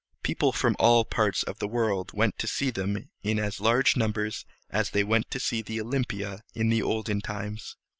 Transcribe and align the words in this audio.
People 0.23 0.51
from 0.51 0.75
all 0.79 1.05
parts 1.05 1.43
of 1.43 1.59
the 1.59 1.67
world 1.67 2.11
went 2.11 2.39
to 2.39 2.47
see 2.47 2.71
them 2.71 3.07
in 3.21 3.37
as 3.37 3.61
large 3.61 3.95
numbers 3.95 4.45
as 4.67 4.89
they 4.89 5.03
went 5.03 5.29
to 5.29 5.79
Olympia 5.79 6.43
in 6.55 6.69
the 6.69 6.81
olden 6.81 7.21
times. 7.21 7.75